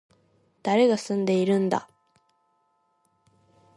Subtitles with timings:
[0.63, 1.87] 誰が住んでいるんだ